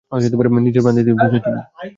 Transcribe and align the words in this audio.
নিজের 0.59 0.81
প্রাণ 0.83 0.95
দিতে 0.97 1.11
প্রস্তুত 1.13 1.43
উনি। 1.45 1.61